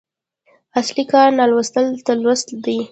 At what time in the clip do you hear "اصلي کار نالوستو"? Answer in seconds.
0.79-1.81